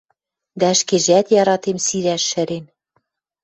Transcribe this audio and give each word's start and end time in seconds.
Дӓ 0.59 0.69
ӹшкежӓт 0.75 1.27
яратем 1.41 1.77
сирӓш 1.85 2.23
шӹрен. 2.29 2.65